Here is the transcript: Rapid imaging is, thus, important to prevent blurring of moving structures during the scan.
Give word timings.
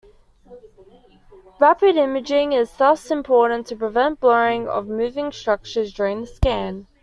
Rapid 1.59 1.95
imaging 1.95 2.53
is, 2.53 2.75
thus, 2.77 3.11
important 3.11 3.67
to 3.67 3.75
prevent 3.75 4.19
blurring 4.19 4.67
of 4.67 4.87
moving 4.87 5.31
structures 5.31 5.93
during 5.93 6.21
the 6.21 6.25
scan. 6.25 6.87